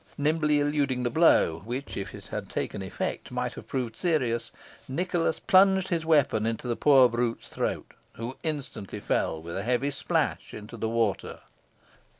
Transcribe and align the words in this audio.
Nimbly 0.17 0.59
eluding 0.59 1.03
the 1.03 1.11
blow, 1.11 1.59
which, 1.63 1.95
if 1.95 2.15
it 2.15 2.25
had 2.29 2.49
taken 2.49 2.81
effect, 2.81 3.29
might 3.29 3.53
have 3.53 3.67
proved 3.67 3.95
serious, 3.95 4.51
Nicholas 4.89 5.39
plunged 5.39 5.89
his 5.89 6.07
weapon 6.07 6.47
into 6.47 6.67
the 6.67 6.75
poor 6.75 7.07
brute's 7.07 7.49
throat, 7.49 7.91
who 8.13 8.35
instantly 8.41 8.99
fell 8.99 9.39
with 9.39 9.55
a 9.55 9.61
heavy 9.61 9.91
splash 9.91 10.55
into 10.55 10.75
the 10.75 10.89
water. 10.89 11.41